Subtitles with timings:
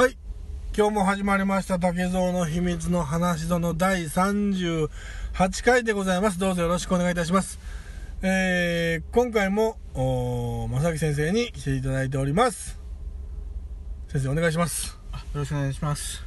[0.00, 0.16] はい。
[0.74, 4.88] 今日も始まりました竹蔵の秘密の話その第38
[5.62, 6.38] 回でございます。
[6.38, 7.58] どうぞよろしくお願いいたします。
[8.22, 12.80] えー、今回も、正木先生に来ていただいております。
[14.08, 14.98] 先生お願いします。
[15.34, 16.24] よろしくお願いします。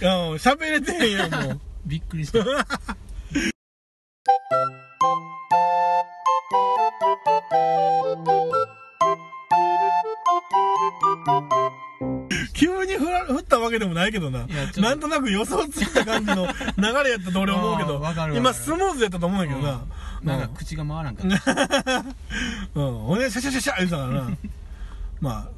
[0.02, 1.60] やもう喋れてへんやん、もう。
[1.84, 2.38] びっくりした。
[12.62, 14.46] 急に振ら振ったわけでもないけどな。
[14.76, 16.46] なんとなく予想ついた感じの
[16.78, 18.00] 流れやったと俺思うけど
[18.36, 19.82] 今スムーズやったと思うんやけどな。
[20.22, 22.04] なんか口が回らんかった。
[22.80, 24.36] うん、おねシャシャシャシャ言うてたからな。
[25.20, 25.48] ま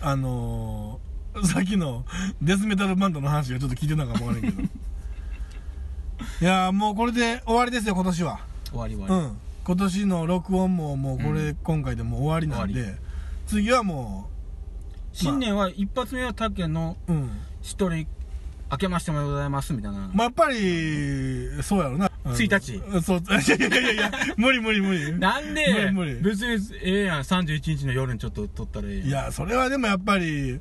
[0.00, 2.06] あ、あのー、さっきの
[2.40, 4.62] デスメタルバンドの話がちょっと聞いてたかもわからんけど。
[4.62, 4.68] い
[6.40, 8.40] やーもうこれで終わりですよ、今年は。
[8.70, 9.14] 終わり終わり。
[9.14, 9.38] うん。
[9.64, 12.96] 今年の録音ももうこれ、うん今回でもう終わりなん終で、
[13.46, 14.30] 次はも
[15.16, 17.30] 新年は一発目はタケのう、うん。
[17.62, 18.06] 一人、
[18.70, 20.10] 明けましておめでとうございますみたいな。
[20.12, 22.10] まあ、やっぱり、そうやろな。
[22.24, 25.18] うん1日うんそう、 いやいやいやいや、無理無理無理。
[25.18, 29.06] なんで無理無理別にええやん、31日の夜にちょっと撮ったらええやん。
[29.06, 30.60] いや、それはでもやっぱり、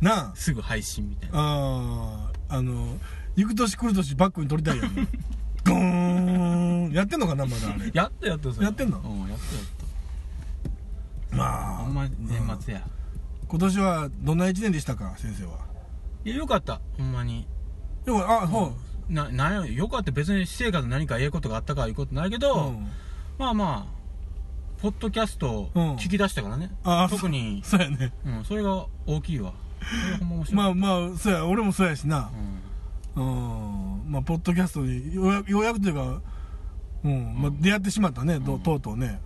[0.00, 1.38] なあ、すぐ配信みたいな。
[1.38, 2.96] あーあの、
[3.36, 5.08] 行く年来る年バックに撮りたいよね。
[5.66, 7.90] ゴーンやってんのかな、まだあれ。
[7.92, 8.98] やったやったやってんの？
[9.00, 9.64] うん、やったやっ
[11.30, 11.36] た。
[11.36, 12.82] まあ、ほんま年末や。
[13.48, 15.58] 今年はどんな一年でしたか、先生は？
[16.24, 16.80] いや、よかった。
[16.96, 17.46] ほんまに。
[18.06, 18.74] よく、あ、そ
[19.08, 19.12] う。
[19.12, 20.10] な、なんや、よかった。
[20.12, 22.86] 別に私生活何かええことがあったかいうことないけど、うん
[23.38, 26.70] まあまあ、ポッドキャストをうん聞き出したからね。
[26.84, 28.12] あ特に、そうやね。
[28.24, 29.52] うん、それが大きいわ。
[29.80, 30.56] それがほんま面白い。
[30.56, 32.30] まあまあ、そうや、俺もそうやしな
[33.16, 33.20] う。
[33.20, 33.24] ん。
[34.04, 34.12] うん。
[34.12, 36.20] まあ、ポッドキャストにようやようやくというか、
[37.04, 39.20] うん、まあ、出会ってしまったね、どうんとうとうね。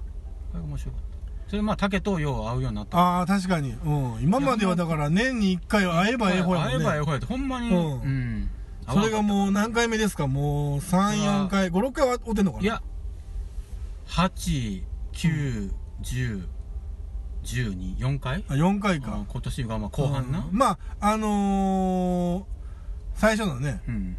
[0.51, 1.08] それが面白かった。
[1.49, 2.99] それまあ、竹とよう会うようになった。
[2.99, 3.73] ああ、確かに。
[3.73, 4.23] うん。
[4.23, 6.75] 今まではだから年に一回は会えばええ方やもんね。
[6.79, 8.51] 会えばええ方やって、ほんまに、ううんん。
[8.87, 10.27] それがもう何回目ですか？
[10.27, 12.63] もう3、4回、5、6回は会ってんのかな？
[12.65, 12.83] いや、
[14.09, 14.83] 8、
[15.13, 15.71] 9、
[16.03, 16.47] 10、
[17.45, 18.45] 12、4回？
[18.49, 19.25] あ、4回うんか。
[19.27, 20.57] 今年がまあ後半なうん。
[20.57, 22.45] まあ、あのー、
[23.15, 24.17] 最初のね、うん。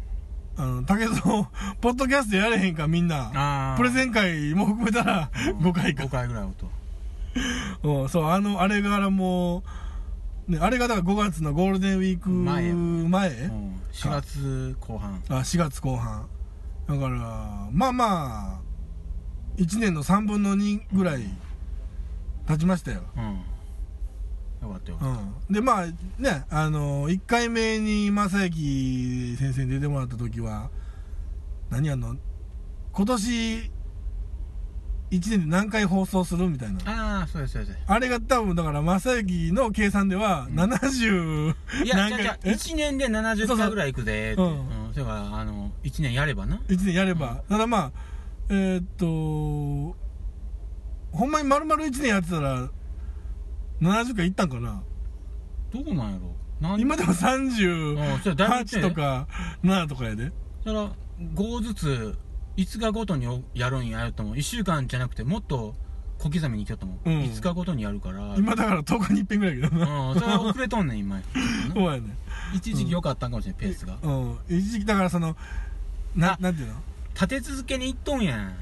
[0.56, 1.20] あの、竹蔵、
[1.80, 3.74] ポッドキャストやれへんかみんな。
[3.76, 6.08] プレゼン会も含めたら5回か5。
[6.08, 6.79] 回ぐらい会うと。
[7.82, 9.58] うん、そう、あの、あれからも
[10.48, 13.30] う、ね、あれがだから5月のゴールデンウィーク前前？
[13.30, 13.80] うん。
[13.92, 15.22] 4月後半。
[15.28, 16.28] あ、4月後半。
[16.88, 18.60] だから、まあまあ、
[19.58, 21.24] 1年の3分の2ぐらい
[22.48, 23.02] 経ちましたよ。
[23.16, 24.68] うん。
[24.68, 25.52] よかったよう。
[25.52, 25.54] ん。
[25.54, 30.70] で、まあ、ね、あの、1回目に正幸先生に出てもらった時は、
[31.70, 32.16] 何あの、
[32.92, 33.70] 今年、
[35.10, 36.78] 1年で何回放送するみたいな。
[36.86, 37.78] ああ、そうです、そうです。
[37.86, 41.54] あれが多分、だから、正幸の計算では、うん70、
[41.84, 44.42] いや、何回じゃあじゃあえ？1年でそう70そう回ぐらい行くぜって。
[44.42, 44.92] ううんん。
[44.92, 46.60] それから、あの、1年やればな。
[46.68, 47.42] 1年やれば。
[47.48, 47.92] ただまあ、
[48.50, 49.96] えーっと、
[51.12, 52.68] ほんまに丸々1年やってたら、
[53.80, 54.82] 70回いったんかな
[55.72, 56.18] どうなんや
[56.60, 56.76] ろ？
[56.78, 57.16] 今でもうん
[58.22, 59.26] それだいぶ38とか
[59.64, 60.30] 7とかやで。
[60.62, 60.92] それは
[61.34, 62.18] 5ずつ
[62.60, 65.74] 5日ごとにやるんやるとも1週間じゃなくてもっと
[66.18, 67.12] 小刻みにきよったもん、うん。
[67.22, 68.34] 5日ごとにやるから。
[68.36, 70.10] 今だから10日に一遍ぐらいやけどな。
[70.10, 71.18] うんそれは遅れとんねん今
[71.72, 72.14] そうや ね。
[72.54, 73.96] 一時期良かったんかもしれんペースが。
[74.02, 74.38] うん。
[74.48, 75.34] 一時期だからその、
[76.14, 76.74] な、あなんていうの？
[77.14, 78.52] 立て続けにいっとんやん、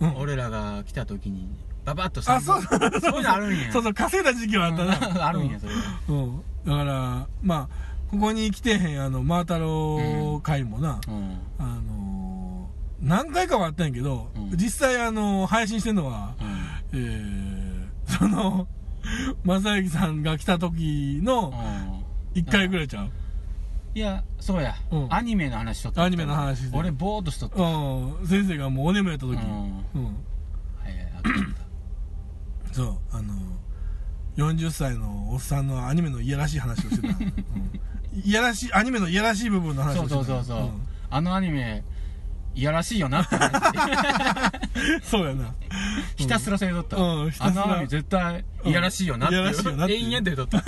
[0.00, 0.16] うん。
[0.16, 1.48] 俺らが来た時に。
[1.86, 2.62] ババッとあ、そう。
[2.62, 3.00] そうそう。
[3.00, 3.72] そういうのあるんや。
[3.72, 5.26] そうそう、稼いだ時期はあったな。
[5.28, 5.80] あるんやそれは。
[6.08, 6.42] うん。
[6.66, 7.68] だから、まあ、
[8.10, 11.38] ここに来てへん、あの、マータロー会もな、うん。
[11.58, 12.25] あのー、
[13.00, 14.56] 何回かはあったんやけど、うん。
[14.56, 16.34] 実際あの、配信してんのは、
[16.92, 17.00] うん。
[17.00, 18.66] えー、その、
[19.44, 21.52] 正幸さんが来た時の
[22.34, 22.42] うん。
[22.42, 23.10] 1回ぐらいちゃう？
[23.94, 25.14] いやそうや、うん。
[25.14, 26.02] アニメの話しとった。
[26.04, 27.62] アニメの話で俺ボーっとしとった。
[27.62, 29.40] うん、先生がもうお眠やった時、うん。
[29.40, 30.10] うん、は
[30.84, 30.96] いはい
[32.72, 33.32] そう、あの、
[34.36, 37.16] 40歳のおっさんのアニメのいやらしい話をしてた。
[37.16, 37.32] うん。
[38.22, 40.20] いやらしい、アニメのいやらしい部分の話そをしてた。
[40.20, 40.70] うそうそうそう、ん。
[41.08, 41.82] あのアニメ
[42.56, 45.02] いやらしいよなって話。
[45.04, 45.54] そうやな。
[46.16, 47.30] ひたすらそれとった、うん。
[47.30, 47.64] ひたすら。
[47.64, 49.38] あのアニメ絶対いやらしいよなってう。
[49.40, 50.64] んいやらしいよなって永遠で言うとった。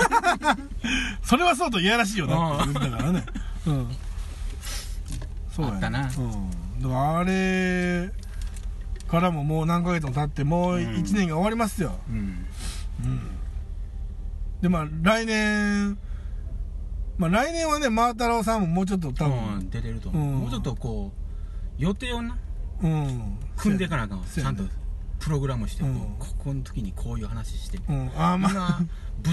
[1.25, 3.25] それはそうといやらしいよなって言ってたからね。
[3.67, 3.88] うん。
[5.50, 6.00] そうやねあったな。
[6.00, 6.82] うん。
[6.82, 8.12] だからあれ
[9.08, 11.99] からももう何ヶ月も経って、もう1年が終わりますよ。
[12.11, 12.46] うん。
[13.02, 13.20] うん。
[14.61, 15.96] で、まあ来年、
[17.17, 20.38] まあ来年はね、マータロウさんももうちょっと多う分、ん出れると思う、うん。
[20.41, 21.27] もうちょっとこう
[21.78, 22.36] 予定をな
[22.82, 23.38] うん。
[23.56, 24.26] 組んでいかなあかんね。
[24.32, 24.64] ちゃんと
[25.20, 25.98] プログラムしてこう、うん。
[26.19, 28.10] ここの時にこういう話してうん。
[28.16, 28.78] ああ、まあ、今
[29.22, 29.30] ぶ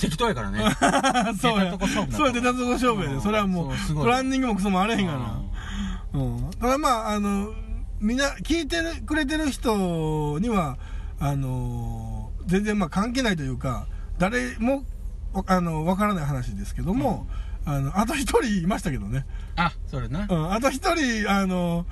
[0.00, 0.60] 適当やからね。
[1.40, 1.76] そうや。
[2.10, 3.14] そうや出たとこ勝負やで。
[3.14, 3.20] うん。
[3.20, 4.04] それはもうそうすごい。
[4.04, 6.20] プランニングもクソもあれへんから。
[6.20, 6.50] うん。
[6.50, 7.52] だからまああの
[8.00, 10.78] みんな聞いてくれてる人には
[11.18, 13.86] あの全然まあ関係ないというか
[14.18, 14.84] 誰も
[15.32, 17.26] わあの分からない話ですけども、
[17.66, 19.26] あのあと一人いましたけどね、
[19.56, 20.26] あそれな。
[20.30, 21.84] うん、あと一人あの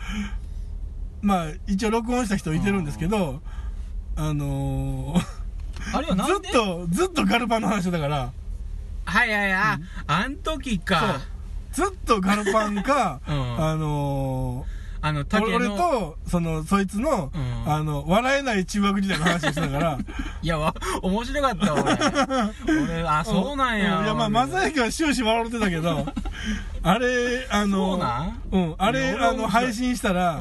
[1.21, 3.41] まあ一応録音した人いてるんですけど
[4.17, 5.17] あの
[5.93, 6.49] あれはなんで？
[6.49, 8.33] ずっとずっとガルパンの話だから。
[9.07, 11.21] はいはいあ、あん時か。
[11.73, 13.65] ずっとガルパンか、 うん。
[13.65, 14.65] あの
[15.07, 17.71] あのー竹の俺とそのそいつの、うん。
[17.71, 19.99] あの笑えない中学時代の話をしてたから。
[20.41, 21.83] いやわ面白かった俺。
[22.85, 26.07] 俺あそうなんや、いやまあ正行は終始笑ってたけど
[26.83, 28.43] あれあのそうなん？
[28.51, 28.75] うん。
[28.79, 30.37] あれあの配信したら、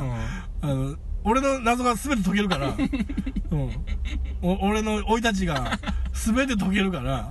[0.62, 0.70] うん。
[0.70, 0.96] あの
[1.26, 2.68] 俺の謎が全て解けるから、
[3.52, 3.72] うん、
[4.42, 5.78] お俺の生い立ちが
[6.14, 7.30] 全て解けるから、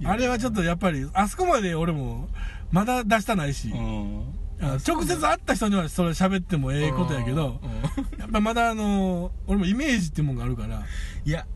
[0.00, 2.28] うん、あれはちょっとやっぱりあそこまで俺も
[2.72, 10.82] まだ出したないし、うん直接会った人にはそれ喋ってもええことやけど、うんやっぱまだあの俺もイメージってもんがあるから。
[11.24, 11.46] いや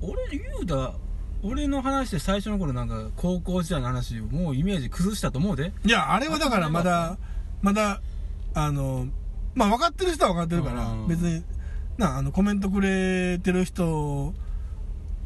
[0.00, 0.94] 俺言うた
[1.42, 5.72] 俺の話で最初の頃なんか高校時代の話もうイメージ崩したと思うで。
[5.84, 7.18] いやあれはだからまだ
[7.60, 8.00] まだ
[8.54, 9.08] あの
[9.54, 11.08] まあ分かってる人は分かってるからうん。
[11.08, 11.42] 別に
[11.98, 14.32] なあのコメントくれてる人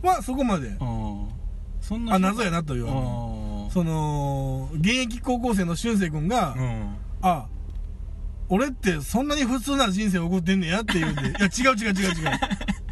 [0.03, 0.69] はそこまで。
[0.69, 1.29] うん。
[1.81, 2.87] そんなあ謎やなという
[3.71, 7.47] その現役高校生の俊く君が、うんあ
[8.49, 11.23] 俺ってそんなに普通な人生を送ってんねやって言うんで。
[11.23, 12.39] いや 違う違う違う違う。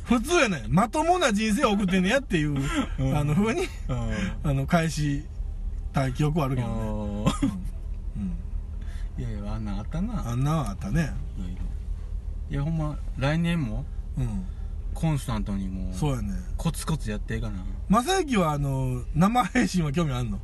[0.04, 2.54] 普通やねまともな人生を送ってんねやっていう、
[2.98, 3.16] うん。
[3.16, 4.50] あの風にうん。
[4.50, 5.24] あの返し
[5.92, 6.74] た記憶はあるけどね、
[8.16, 9.22] うん。
[9.22, 10.28] いやいやあんなんあったな。
[10.28, 11.12] あんなはあったね。
[12.50, 13.84] いやほんま来年も
[14.18, 14.44] うん。
[14.92, 16.34] コンスタントにもうそうやね。
[16.56, 17.64] コツコツやっていかな。
[17.88, 20.40] 正行はあの生配信は興味あんの？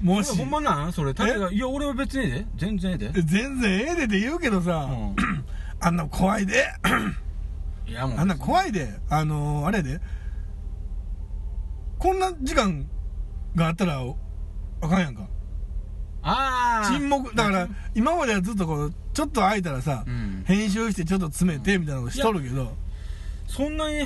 [0.00, 0.36] もし。
[0.36, 0.92] ほんまなん？
[0.92, 1.14] それ。
[1.14, 2.46] 竹がいや俺は別にええで。
[2.56, 3.06] 全然ええで。
[3.16, 5.16] え全然ええでって言うけどさ、うん。
[5.80, 6.64] あんな怖いで。
[7.86, 8.92] いやもうあんな怖いで。
[9.08, 10.00] あのあれやで。
[11.98, 12.86] こんな時間
[13.54, 14.00] があったら
[14.80, 15.26] あかんやんか。
[16.22, 17.34] ああ沈黙。
[17.34, 20.44] だから今まではずっとこうちょっと空いたらさ、うん。
[20.46, 22.74] 編集してちょっと詰めてみたいなのしとるけど。
[23.46, 24.04] そんなに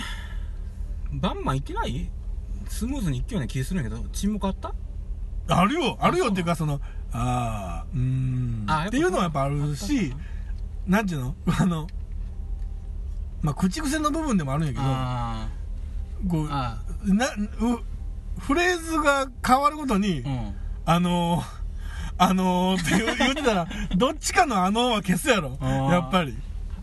[1.12, 2.10] バンバンいってない？
[2.68, 4.74] スムーズにいくような気するんやけど沈黙あった？
[5.48, 6.80] あるよあるよっていうかその
[7.12, 10.12] ああうーんっていうのはやっぱあるし
[10.86, 11.34] なんていうの？
[11.58, 11.86] あの
[13.42, 15.48] まあ口癖の部分でもあるんやけどあ
[16.28, 17.30] こうあなう
[18.38, 20.54] フレーズが変わるごとに、あうん。
[20.84, 21.44] あのー、
[22.18, 23.66] あのー、って言ってたら
[23.96, 26.36] どっちかのあのーは消すやろやっぱり、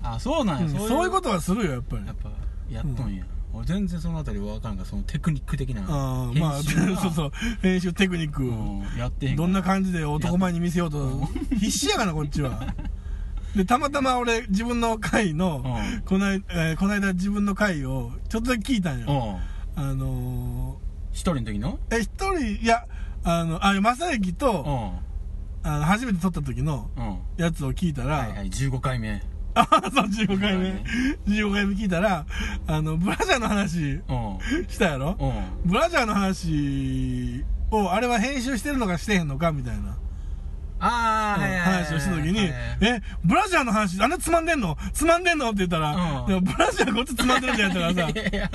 [0.04, 2.06] あそうなんや、うんそういうことはするよやっぱり。
[2.06, 2.30] やっぱ
[2.70, 3.24] やっとんや、
[3.56, 7.02] 俺全然そのあたり分からんからそのテクニック的なあーまあ編集は。
[7.02, 7.32] そうそう。
[7.62, 11.28] 編集テクニック、うんやってへんどんな感じで男前に見せようと。
[11.60, 12.74] 必死やからこっちは。
[13.56, 16.02] でたまたま俺自分の回の、うん。
[16.02, 19.40] この間、えーこの間自分の回をちょっとだけ聞いたんよ、
[19.78, 19.84] うん。
[19.84, 20.78] あの
[21.12, 21.80] 一人の時の？
[21.90, 22.86] ー、え一人いや
[23.24, 24.34] あのあ正行うん。
[24.36, 24.94] と、
[25.64, 27.18] あの初めて撮った時のうん。
[27.44, 29.24] やつを聞いたら、はいはい15回目
[29.56, 30.70] あそう15回目。
[30.70, 30.84] はい
[31.28, 32.26] 15回目聞いたら
[32.68, 34.68] あのブラジャーの話うん。
[34.70, 35.16] したやろ？
[35.20, 35.70] うん。
[35.72, 39.98] ブラジャーの話をあれは編集してるのかしてへんのかみたいな。
[40.78, 42.50] ああ、はいはいはい話をした時にはい
[42.84, 44.78] 「えブラジャーの話あんなつまんでんの？
[44.94, 48.52] つまんでんの?」って言ったらうん「でもブラジャーこっちつまんでるんじゃん」とかさいやいや。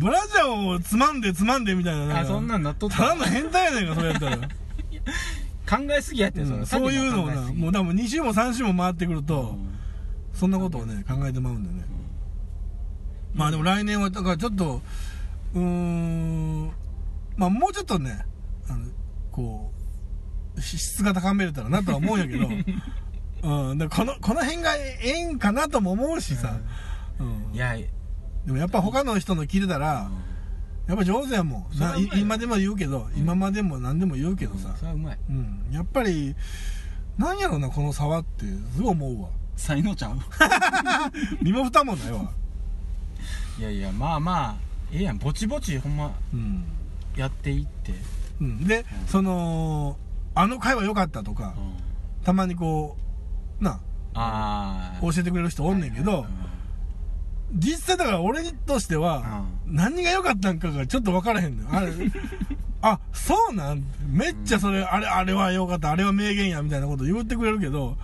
[0.00, 2.18] ブラジャーをつまんでつまんでみたいな。
[2.20, 2.96] あそんなんなっとった。
[2.96, 4.36] ただの変態やねんかそれやったら。
[5.70, 9.69] 考えすぎやって、うんそれそういうのをなもう多分2週も3週も回ってくると、うん
[10.40, 11.84] そんなことをね考えてまうんでね、
[13.34, 14.80] まあでも来年はだからちょっと
[15.54, 16.72] うーん
[17.36, 18.24] まあもうちょっとね
[18.66, 18.86] あの
[19.30, 19.70] こ
[20.56, 22.48] うし質が高めれたらなとは思うんやけど
[23.70, 26.58] うん、だこのこの辺がええんかなとも思うしさ、
[27.18, 27.54] うん。
[27.54, 30.10] いやでもやっぱ他の人の聞いてたら、
[30.86, 31.66] やっぱ上手やもん。
[32.18, 35.18] 今でも言うけど、今までも何でも言うけどさ、うまい。
[35.30, 36.34] うん、やっぱり
[37.16, 38.44] なんやろなこの差はって
[38.74, 39.28] すごい思うわ
[39.60, 40.20] 才能ちゃん
[41.42, 42.30] 身も蓋もないわ。
[43.58, 44.54] いやいやまあまあ
[44.90, 45.18] ええやん。
[45.18, 46.64] ぼちぼちほんまうん、
[47.14, 47.92] やっていって。
[48.40, 49.98] うん、で、その
[50.34, 52.24] あの回は良かったとかうん。
[52.24, 52.96] たまにこ
[53.60, 53.80] うな
[54.14, 56.26] ああ教えてくれる人おんねんけど、
[57.52, 61.68] 実際だから俺としては、何が良かったんかがちょっと分からへんのよ。
[61.72, 61.92] あれ
[62.82, 63.84] あそうなん？
[64.08, 65.90] めっちゃそれ、あれあれは良かった。
[65.90, 67.96] あれは名言やみたいなこと言ってくれるけど、うん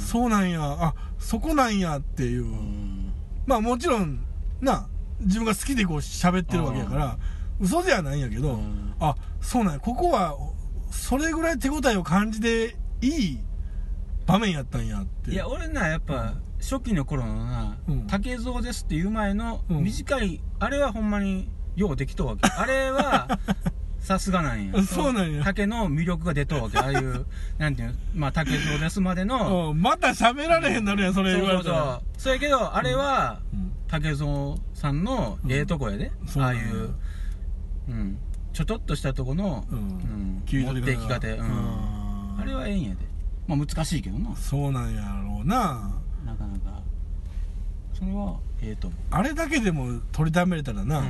[0.00, 0.60] そうなんや。
[0.62, 3.12] あそこなんやっていう、うん。
[3.46, 4.24] まあもちろん
[4.60, 4.88] な
[5.20, 7.18] 自分が好きでこう喋ってるわけやから
[7.60, 8.94] 嘘じゃないんやけど、うん。
[9.00, 9.80] あそうなんや。
[9.80, 10.36] ここは
[10.90, 13.38] それぐらい手応えを感じていい
[14.26, 15.30] 場面やったんやって。
[15.30, 19.84] いや俺なやっぱ初期の頃のなうん「竹蔵です」っていう前のうん。
[19.84, 22.48] 短いあれはほんまにようできとうわけ。
[22.48, 23.38] あれは
[24.00, 24.82] さすがなんや。
[24.82, 25.44] そうなんや。
[25.44, 26.78] 竹の魅力が出とうわけ。
[26.78, 27.26] ああいう
[27.58, 31.94] なんていうのまあ竹蔵ですまでの うんまた喋られへんなるやんそれ言われたら。
[31.94, 36.62] うそうやけどあれはうん竹蔵さんのええとこやで、そうなんや。
[36.62, 36.90] ああいう
[37.88, 38.18] うん。
[38.52, 39.78] ちょとっとしたとこの、うん。
[39.78, 42.40] うん切り持っ取ていき方、うん、うん。
[42.40, 42.96] あれはええんやで。
[43.46, 44.34] まあ難しいけどな。
[44.36, 45.90] そうなんやろうな。
[46.24, 46.80] なかなか。
[47.92, 49.00] それはええと思う。
[49.10, 51.06] あれだけでも取りためれたらな、うん。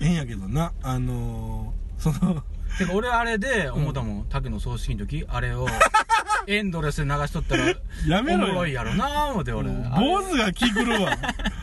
[0.00, 0.72] ええんやけどな。
[0.82, 2.42] あのー、その
[2.78, 5.66] てか俺あれで思ったもん、竹の葬式の時あれを
[6.46, 7.74] エンドレスで流しとったら
[8.06, 8.52] やめろよ。
[8.52, 9.70] おもろいやろな思って俺。
[9.70, 11.16] 坊あれ主が気狂うわ。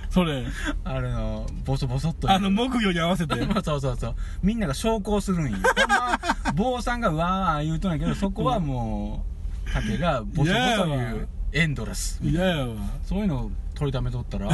[0.10, 0.46] それ。
[0.84, 2.30] あれのボソボソっと。
[2.30, 3.36] あの木魚に合わせて。
[3.64, 4.16] そうそうそう。
[4.42, 5.58] みんなが昇降するんよ。
[5.58, 6.20] ほんま
[6.54, 9.26] 坊さんがわー言うとんやけどそこはも
[9.68, 12.20] う竹がボソボソ言うエンドレス。
[12.22, 12.76] 嫌やわ。
[13.06, 14.50] そういうのを取りためとったら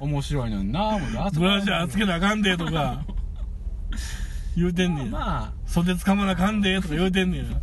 [0.00, 1.38] 面白いのにな思って。
[1.38, 3.04] ブラジャーつけなあかんでとか
[4.56, 7.62] 言うてんねん、まあ袖つかまなあかんでとか言うてんねん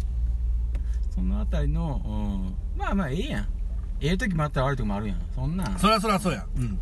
[1.14, 3.48] そのあたりの、うん、まあまあええやん。
[4.02, 5.22] ええ時もあったら悪い時もあるやん。
[5.36, 5.78] そんなん。
[5.78, 6.46] そりゃそりゃそうや。
[6.56, 6.80] うん。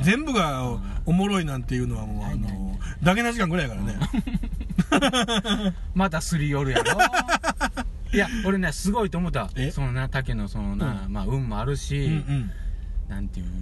[0.00, 5.74] 全部がおもろいなんていうのはもうあのだけな時間ぐらいやからね。
[5.94, 6.92] またすり寄るやろ。
[8.12, 9.50] いや俺ねすごいと思った。
[9.56, 9.70] え？
[9.70, 12.50] そのな竹のそのな、うまあ運もあるうんし、うん。
[13.08, 13.52] なんていうの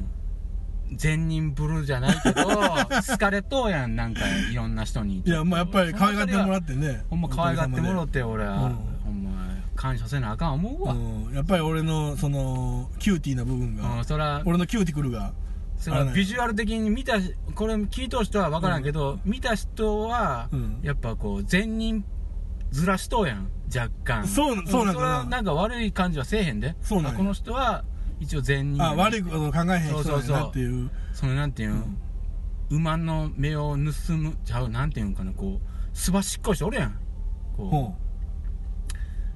[0.96, 4.20] 善人ぶるじゃないけど 好かれとうやんなんか
[4.50, 5.22] いろんな人に。
[5.24, 7.04] いやまあやっぱり可愛がってもらっってね。
[7.10, 8.60] ほんま可愛がってもらおって俺は、うん。
[9.04, 9.30] ほんま
[9.76, 11.34] 感謝せなあかん思うわ、うん。
[11.34, 15.32] やっぱり俺のそのキューティーな部分うんがそら俺のキューティクルが
[15.76, 17.14] それはビジュアル的に見た
[17.54, 20.78] これ聞いとる人は分からんけど、見た人は、うん。
[20.82, 22.04] やっぱこう善人
[22.70, 24.26] ずらしとうやん若干。
[24.26, 25.00] そうそうなんかな。
[25.00, 26.74] それはなんか悪い感じはせえへんで。
[26.80, 27.84] そうなんこの人は
[28.20, 28.82] 一応善人。
[28.82, 30.90] あ悪いことを考えへん人なんやなっていう。
[31.12, 31.98] そのなんていうん、
[32.70, 35.96] 馬の目を盗むちゃうなんていうんかなこう。
[35.96, 36.98] すばしっこい人おるやん。
[37.56, 37.94] こほ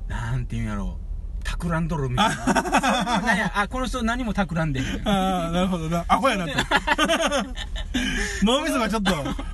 [0.06, 0.10] う。
[0.10, 0.98] なんていうんやろ
[1.44, 2.44] 企んどるみたいな。
[3.22, 6.04] なんやあこの人何も企んでへんうああなるほどな。
[6.08, 6.54] アホやなって
[8.44, 9.12] 脳みそがちょっと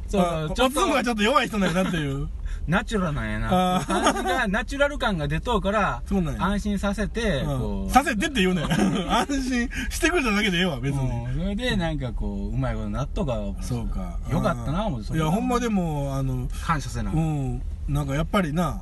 [0.08, 2.28] そうあちょっとがちょっと弱い人なんやなっていう
[2.66, 3.48] ナチュラルなんやな。
[3.50, 6.44] がナチュラル感が出とうからそうなんや。
[6.44, 8.64] 安心させてこううんさせてって言うねん。
[9.12, 11.00] 安心してくれただけでええわ別に。
[11.10, 11.34] うん。
[11.34, 14.18] それでなんかこううまいことなっとかそうか。
[14.30, 17.10] よかったな思っていやほんまでもあの感謝せな。
[17.12, 17.62] うん。
[17.88, 18.80] なんかやっぱりな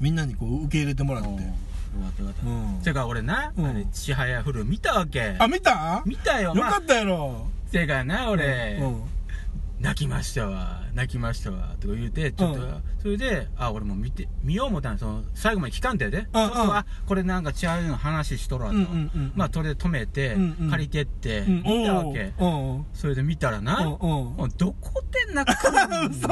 [0.00, 1.28] みんなにこう受け入れてもらって。
[1.28, 2.82] うん。
[2.82, 3.66] てか俺な、うん。
[3.66, 5.36] あれちはやふる見たわけ。
[5.38, 6.02] あ見た？
[6.04, 6.52] 見たよ。
[6.52, 7.46] まあよかったやろ。
[7.70, 9.02] てかな俺、うん
[9.84, 16.42] 泣きましたわ泣きましたわとか言うてちょっと、うんそれであ俺も見て見よう思ったんその最後まで聞かんてやで、ちうん。
[16.42, 20.70] ょっとあこれなんか違うの話しとるわと、うんうんうんまあそれで止めて、うんうん。
[20.70, 22.32] 借りてって、うん見たわけ。
[22.94, 26.28] それで見たらな、どこで泣くんねん嘘。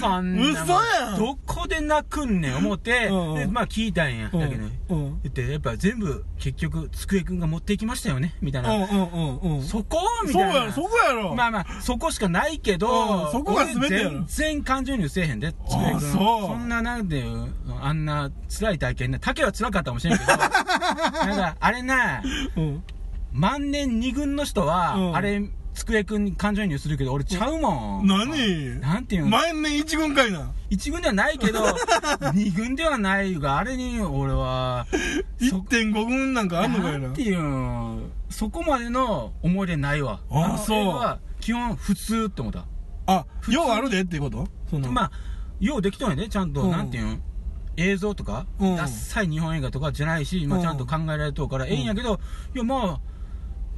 [0.00, 1.18] そんな嘘やん。
[1.18, 3.34] どこで泣くんねん思って、うんうん。
[3.40, 4.62] でまあ聞いたんや、うんだけど。
[4.62, 5.20] ねうん。
[5.24, 9.62] 言ってやっぱ全部結局机くんが持っていきましたよねみたいな、うんうんうんうん。
[9.62, 9.98] そこ？
[10.24, 10.58] みそうたいな。
[10.60, 11.34] やろそこやろ。
[11.34, 13.32] まあまあそこしかないけど、うん。
[13.32, 15.56] そこが全て全然感情移入せえへんでそ
[15.96, 16.00] う。
[16.48, 17.48] そんななんていう
[17.80, 20.30] あんな辛い体験ね竹は辛かったかもしれんけど。
[20.36, 20.48] なん
[21.36, 22.22] かあれな
[22.56, 22.82] うん。
[23.32, 25.16] 万年二軍の人は、うん。
[25.16, 25.42] あれ
[25.74, 28.06] 机くんに感情移入するけど俺ちゃうもん。
[28.06, 28.80] 何？
[28.80, 29.28] なんていうの？
[29.28, 30.50] 前年一軍かいな。
[30.70, 31.60] 一軍ではないけど
[32.34, 34.86] 二軍ではないがあれに俺は
[35.38, 36.98] そ1.5軍なんかあんのかいな。
[36.98, 38.00] んなていうの？
[38.28, 40.18] そこまでの思い出ないわ。
[40.30, 41.18] のあそう
[41.48, 42.66] 基本普通って思った。
[43.06, 44.46] あようあるでってこと？
[44.68, 44.92] その。
[44.92, 45.10] まあ
[45.60, 46.70] ようできとんやでちゃんと、うん。
[46.70, 47.22] なんていうん？
[47.78, 48.76] 映像とか、うん。
[48.76, 52.20] ダッサい日本映画とかじゃないし、まあ、うんちゃんと考えられとうからええんやけど、
[52.54, 53.00] いやまあ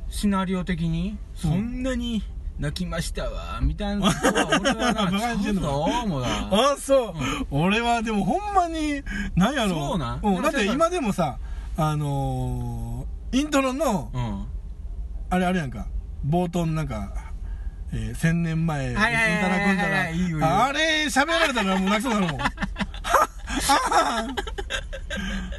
[0.09, 2.25] シナリオ的にそんなに
[2.59, 6.29] 泣きましたわみたいなことは俺はなバカにしてんのちょっと思うな
[6.73, 7.15] あそう、
[7.53, 9.00] 俺はでもほんまに
[9.37, 10.19] 何やろそうなん？
[10.19, 11.39] ん、だって今でもさ
[11.77, 14.47] あのー、イントロのうん。
[15.31, 15.87] あれあれやんか。
[16.29, 17.15] 冒頭のなんか、
[17.92, 20.16] えー、千年前うんたらくんたらはい。
[20.16, 20.47] いいよいいよ。
[20.47, 22.47] ああれ喋られたらもう泣きそうになるもん。
[22.47, 22.47] っ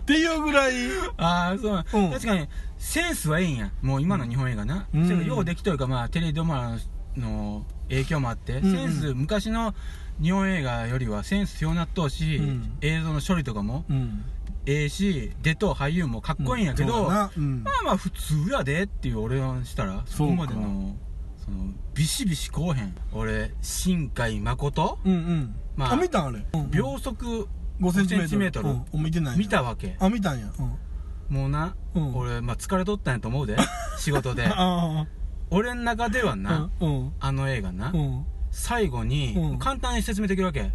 [0.06, 0.74] ていうぐらい。
[1.18, 2.12] ああそうなん、うん。
[2.12, 2.48] 確かに
[2.78, 3.72] センスはいいんや。
[3.82, 5.06] もう今の日本映画な、うん。
[5.06, 6.78] それがようできとるかまあテレビドラマ
[7.18, 8.76] の影響もあって、うんうん。
[8.76, 9.76] センス昔の
[10.22, 12.78] 日本映画よりはセンス強なっとうし、うん。
[12.82, 14.24] 映像の処理とかもうん。
[14.66, 17.32] ええし出とう俳優もかっこいいんやけど、そうだまな。
[17.36, 17.64] うん。
[17.66, 20.96] あまあ普通やでっていう俺はしたらそこまでの
[21.44, 22.96] そのビシビシこうへん。
[23.14, 25.00] 俺新海誠？
[25.04, 25.56] うんうん。
[25.76, 26.72] まああ見たんあれ、うんうん。
[26.72, 27.48] 秒速
[27.82, 28.22] 5センチメートル。
[28.22, 28.70] 5センチメートル。
[28.70, 28.86] うん。
[28.94, 29.38] うん見てない。
[29.38, 29.96] 見たわけ。
[30.00, 30.52] あ見たんや。
[30.58, 31.36] うん。
[31.36, 32.16] もうな、うん。
[32.16, 33.58] 俺、まあ、疲れとったんやと思うで。
[33.98, 34.48] 仕事で。
[34.48, 35.06] あ
[35.50, 38.26] 俺の中ではあな、うんあの映画な、うん。
[38.52, 39.60] 最後に、うん。
[39.60, 40.72] 簡単に説明できるわけ、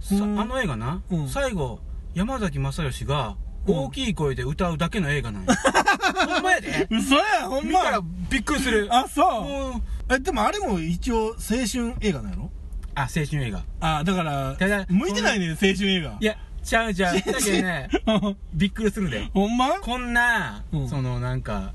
[0.00, 0.40] さうん。
[0.40, 1.28] あの映画な、うん。
[1.28, 1.80] 最後
[2.14, 3.74] 山崎正義がうん。
[3.84, 5.54] 大きい声で歌うだけの映画なんや、
[6.26, 6.88] ほんまやで。
[6.90, 7.68] 嘘やほんま。
[7.70, 8.88] 見たらびっくりする。
[8.90, 9.42] あそう。
[9.42, 11.34] もうえでもあれも一応青
[11.70, 12.50] 春映画なの
[12.94, 13.62] あ青春映画。
[13.80, 16.16] あだからただ向いてないね青春映画。
[16.20, 17.14] いやちゃうちゃう。
[17.20, 17.88] だけどね
[18.54, 19.30] びっくりするで。
[19.32, 19.80] ほんま？
[19.80, 20.88] こんな、うん。
[20.88, 21.72] そのなんか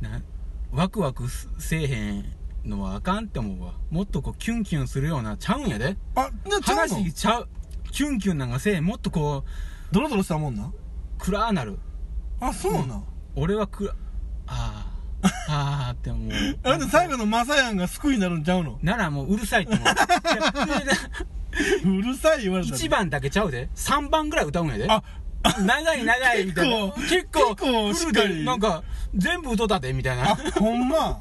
[0.00, 0.20] な
[0.72, 2.24] ワクワクすせえへん
[2.64, 3.74] のはあかんって思うわ。
[3.90, 5.96] もっとこうキュンキュンするようなちゃうんやで。
[6.14, 6.94] あじゃあちゃうの？
[6.96, 7.48] 話ちゃう。
[7.92, 8.84] キュンキュンなんかせえへん。
[8.84, 10.72] もっとこうドロドロしたもんな？
[11.18, 11.78] 暗なる。
[12.40, 13.02] あそうな、
[13.34, 13.94] 俺は暗あ
[14.46, 14.87] あ
[15.48, 16.32] ああって思う。
[16.62, 18.78] あれで最後のマサヤンが救いになるんちゃうの？
[18.82, 19.88] ならもううるさいって思う。
[21.98, 22.76] うるさい言われたら。
[22.78, 23.68] 1番だけちゃうで。
[23.74, 24.86] 3番ぐらい歌うんやで。
[24.88, 25.02] あ
[25.60, 26.92] 長い長いみたいな。
[26.92, 28.82] 結結構結構フルなんか
[29.14, 31.18] 全部歌ったでみたいあなほんま。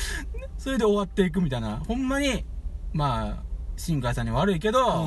[0.58, 1.76] それで終わっていくみたいな。
[1.86, 2.44] ほんまに
[2.92, 3.42] まあ
[3.76, 5.02] 新海さんに悪いけど、うんう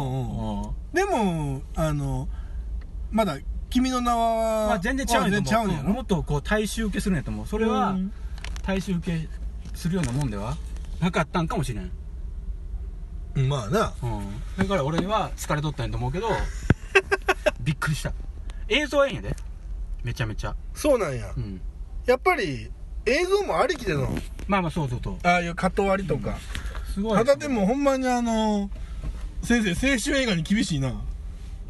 [0.57, 0.61] ん。
[0.61, 0.71] うん。
[0.93, 2.27] でもあの
[3.11, 3.37] まだ
[3.69, 8.11] 君の名は、まあ、全然ちゃうんやと思うもっとこう大衆受けするんやと思うそれはうん。
[8.65, 9.27] 大衆受け
[9.75, 10.57] するようなもんでは
[10.99, 11.91] なかったんかもしれん、
[13.35, 13.93] うんまあな。
[14.03, 16.27] うん、だから俺は疲れとったんやと思うけど
[17.61, 18.13] びっくりした。
[18.67, 19.35] 映像ええんやで。
[20.03, 21.33] めちゃめちゃ、そうなんや。
[21.35, 21.61] うん、
[22.05, 22.71] やっぱり
[23.05, 24.09] 映像もありきでの。
[24.47, 25.17] まあまあそうそうそう。
[25.23, 26.37] ああいうカット割りとか、
[26.93, 28.69] すごいただでもほんまにあの
[29.43, 30.89] 先生青春映画に厳しいな。
[30.89, 30.93] い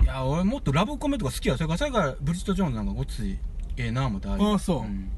[0.10, 1.56] や俺もっとラブコメとか好きや。
[1.56, 3.38] それからそれからブリッジト・ジョーンズなんかごっつい
[3.78, 4.84] ええな思ってああそう。
[4.84, 5.12] ん。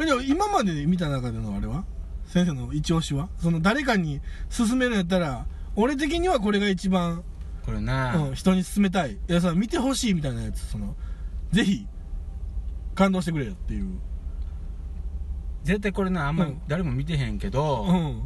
[0.00, 1.84] えでも今まで見た中でのあれは？
[2.26, 3.28] 先生の一押しは？
[3.38, 4.20] その誰かに
[4.56, 7.24] 勧めるんやったら俺的にはこれが一番、
[7.64, 9.12] これな、うん、人に勧めたい。
[9.12, 10.66] いやさ見てほしいみたいなやつ。
[10.66, 10.94] その
[11.50, 11.86] ぜひ
[12.94, 13.98] 感動してくれよっていう。
[15.64, 16.62] 絶対これなあんまりうん。
[16.68, 18.22] 誰も見てへんけど、うん。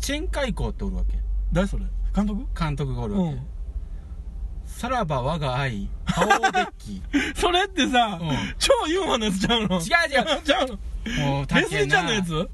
[0.00, 1.18] チェンカイコーっておるわけ。
[1.52, 1.84] 誰それ？
[2.14, 2.46] 監督？
[2.58, 3.46] 監督がおるわけ、うん
[4.74, 7.02] さらば我が愛ハオーベッキ。
[7.40, 8.28] それってさ、うん。
[8.58, 9.76] 超ユーモアのやつちゃうの？
[9.76, 10.42] 違う違う。
[10.44, 10.78] ちゃうの？
[11.04, 12.50] ーもうレスリーちゃんのやつ？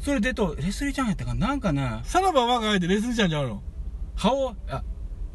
[0.00, 1.48] それ出とレスリーちゃんやったかな？
[1.48, 2.00] なんかな。
[2.04, 3.62] さらば我が愛でレスリーちゃんちゃうの？
[4.16, 4.82] ハオあ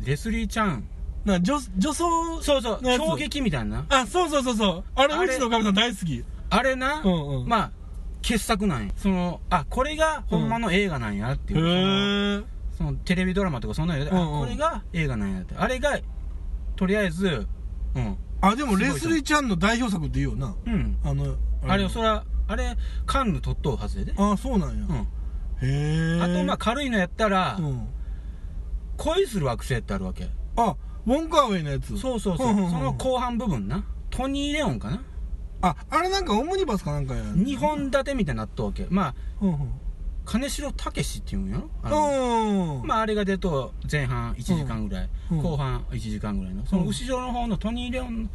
[0.04, 0.84] レスリーちゃん。
[1.24, 2.82] な女女装そうそう。
[2.82, 3.02] のやつ？
[3.02, 3.86] 衝撃みたいな。
[3.90, 4.84] あそうそうそうそう。
[4.96, 5.36] あれあれ。
[5.36, 6.26] うちのかみさん大好き。
[6.50, 7.48] あれな、うんうん。
[7.48, 7.72] まあ
[8.22, 8.94] 傑作なんや。
[8.98, 14.38] そのあこれがほんまの映画なんやってへいう、えそのテレビドラマとかそんなので、うんうん。
[14.38, 15.56] あこれが映画なんやって。
[15.56, 16.00] あれが
[16.76, 17.48] とりあえず
[17.96, 18.18] うん。
[18.42, 20.56] あでもレスリーちゃんの代表作って言うよな。
[20.66, 20.98] うん。
[21.04, 21.36] あの
[21.68, 24.12] あれそれはあれカンヌ取っとうはずで。
[24.12, 24.96] ねあそうなんや、うん。
[24.96, 26.22] へえ。
[26.22, 27.88] あとまあ軽いのやったら、うん。
[28.98, 30.28] 恋する惑星ってあるわけ。
[30.56, 31.98] あウォンカーウェイのやつ。
[31.98, 32.72] そうそうそう、んんん。
[32.72, 33.84] その後半部分な。
[34.10, 35.04] トニー・レオンかな。
[35.64, 38.88] ああれなんかオムニバスかなんかや2本立てみたいになっとうわけ。
[38.90, 39.72] まあうんうん
[40.26, 41.70] 金城武史っていうんやろ？
[41.84, 42.88] あのうん。
[42.88, 45.42] まああれが出ると前半1時間ぐらい、うん。
[45.42, 46.66] 後半1時間ぐらいの。
[46.66, 48.30] その後ろの方のトニー・レオン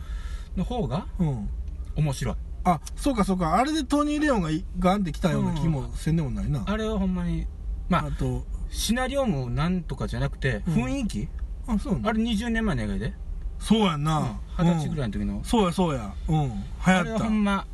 [0.57, 1.49] の方がうん。
[1.97, 2.35] 面白い。
[2.65, 3.57] あそうかそうか。
[3.57, 7.47] あれでトニー・レオンがいガンってきたような気もせんでもないな、あれはほんまに
[7.89, 10.75] まああとシナリオもなんとかじゃなくてうん。
[10.75, 11.29] 雰囲気、
[11.69, 13.13] あそうなあれ20年前の映画で。
[13.59, 14.39] そうやんな。
[14.59, 15.37] 二十歳ぐらい、いの時の。
[15.39, 16.13] うん、そうやそうや。
[16.29, 16.49] うん。
[16.49, 16.53] 流
[16.85, 17.67] あれは行っほんま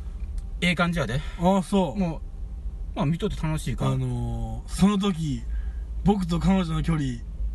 [0.61, 1.19] ええ感じやで。
[1.41, 1.99] たあそう。
[1.99, 2.21] もう
[2.95, 3.85] まあ見とって楽しいか？
[3.85, 5.43] らあのー、その時
[6.03, 7.05] 僕と彼女の距離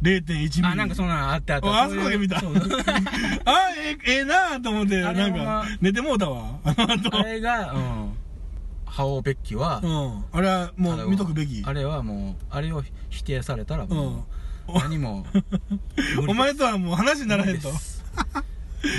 [0.02, 0.64] 0.1ミリ。
[0.64, 1.68] あなんかそんなのあってあった。
[1.68, 2.38] ああそこだけ見た。
[2.38, 2.42] あ
[3.76, 6.58] ええええなと思ってなんか寝てもうたわ。
[6.64, 7.16] あの後。
[7.16, 8.12] あれがうん。
[8.86, 10.24] ハオベッキはうん。
[10.32, 11.62] あれはもう見とくべき。
[11.64, 13.90] あれはもうあれを否定されたらうん。
[13.90, 14.26] も
[14.68, 15.26] う何も
[16.28, 17.70] お前とはもう話にならへんと。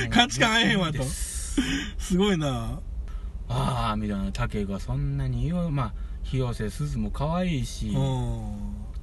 [0.09, 1.03] 価値観合えへんわと。
[1.03, 1.61] す。
[1.97, 2.79] すごいな。
[3.47, 4.31] ああみたいな。
[4.31, 5.93] 竹がそんなによまあ
[6.29, 8.41] 広瀬すずも可愛いしうん。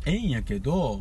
[0.06, 1.00] ええんやけど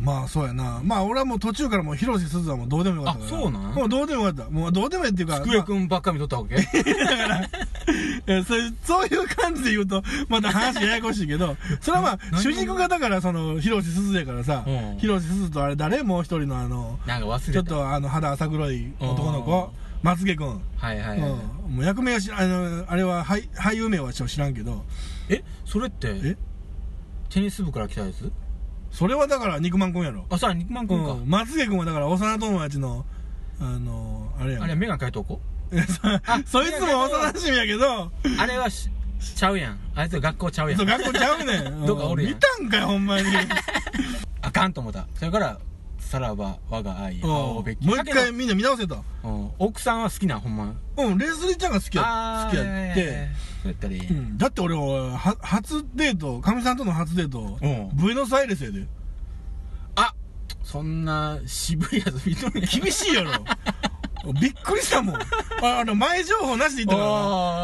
[0.00, 0.80] まあそうやな。
[0.84, 3.36] まあ俺はもう途中からもう広瀬すずはもうどうでもよかったから。
[3.38, 3.74] あそうなん？
[3.74, 4.50] もうどうでもよかった。
[4.50, 6.54] もうどうでもいいっていうか机くんばっか見とったわけ？
[6.62, 12.42] いやそういうそういう感じで言うとまた話ややこしいけど それはまあ何？
[12.42, 14.98] 主人公がだからその広瀬すずやからさ、うん。
[14.98, 16.04] 広瀬すずとあれ誰？
[16.04, 17.52] もう一人のあのなんか忘れた。
[17.52, 19.44] ちょっとあの肌浅黒い男のうん。
[19.44, 21.34] 子まつげくん、はいはいはい、う
[21.72, 24.84] ん、もう役名は知らあのあれは俳俳優名はちょっと知らんけど。
[25.28, 25.42] え？
[25.64, 26.36] それってえ？
[27.28, 28.30] テニス部から来たやつ？
[28.90, 30.24] それはだから肉まんくんやろ。
[30.30, 33.04] あさあ肉まんくんか、うん、まつげくんはだから幼友達の
[33.60, 34.62] あのあれやん。
[34.62, 35.40] あれメガネ変えとこ？
[36.46, 38.10] そそいつも幼馴染やけど。
[38.38, 38.88] あれはし
[39.34, 39.78] ちゃうやん。
[39.94, 40.78] あいつ学校ちゃうやん。
[40.78, 41.84] そう学校ちゃうねん。
[41.84, 42.34] どっかおるやん。
[42.34, 43.26] 見たんかよほんまに。
[44.40, 45.06] あかんと思った。
[45.16, 45.58] それから
[46.08, 47.30] さらば我が愛うん。
[47.30, 47.86] 青べき。
[47.86, 49.50] もう一回みんな見直せとうん。
[49.58, 50.74] 奥さんは好きなんほんま。
[50.96, 53.28] うんレスリーちゃんが好きや好きやって。
[53.62, 54.38] そうやったらいい、うん。
[54.38, 57.90] だって俺はは初デートかみさんとの初デートうん。
[57.92, 58.86] ブエノスアイレスやで。
[59.96, 60.14] あ
[60.62, 63.32] そんな渋いやつ見とる 厳しいやろ
[64.40, 65.16] びっくりしたもん。
[65.62, 67.08] ああの前情報なしで言ったか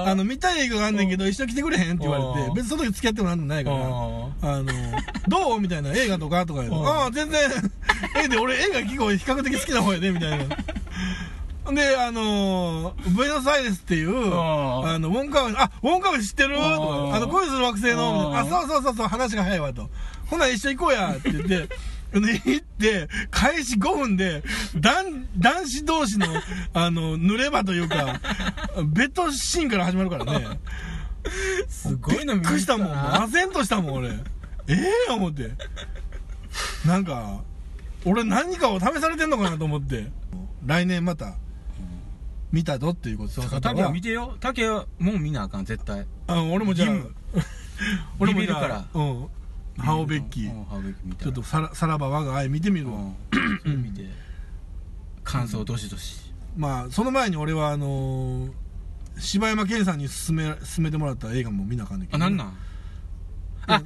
[0.04, 4.64] らあの見たい映画があんねんけど一緒に来てくれへんって言われて別にその時付き合ってもなんでもないからああの、
[5.28, 7.50] どうみたいな映画とかとかああ、全然、
[8.16, 10.56] ええで、俺映画結構比較的好きな方やで、みたいな。
[11.72, 14.32] で、あのー、ブエノスアイレスっていう、ん。
[14.32, 16.56] あの、ウォンカーあ、ウォンカー知ってる？
[16.56, 17.10] とうん。
[17.10, 18.36] か、あの、恋する惑星の、うん。
[18.36, 19.88] あ、そうそうそうそう、話が早いわと。
[20.26, 21.68] ほな、一緒行こうや、って言って、で、
[22.20, 24.42] 行って、開始5分で、
[24.76, 26.26] 男、男子同士の、
[26.72, 28.20] あの、濡れ場というか、
[28.86, 30.58] ベッドシーンから始まるからね。
[31.68, 32.88] すごいのびっくりしたもん。
[32.88, 34.08] なあぜんとしたもん、俺。
[34.68, 34.74] え
[35.08, 35.12] え？
[35.12, 35.50] 思って。
[36.86, 37.40] なんか、
[38.04, 40.10] 俺何かを試されてんのかなと思って。
[40.66, 41.34] 来年また、
[42.52, 46.88] 見たぞっていうことそう竹は見てよ竹はもう見なあかん絶対あ俺もじゃあ
[48.20, 49.26] 俺もじゃあビビるからうん。
[49.78, 53.00] ハオベッキちょっとさらさらば我が愛見てみるわ。
[53.64, 53.82] うん。
[53.82, 54.04] 見て。
[55.24, 56.32] 感想どしどし。
[56.56, 58.52] まあ、その前に俺はあのー
[59.16, 62.24] 柴山健さんに勧め、勧めてもらった映画も見なあかんねんけど。
[62.24, 62.56] あなんなん？
[63.68, 63.82] あ